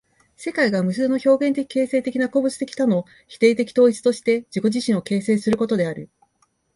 [0.35, 6.09] 世界が無数の表現的形成的な個物的多の否定的統一として自己自身を形成することである。